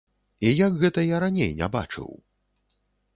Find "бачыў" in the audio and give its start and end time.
1.75-2.09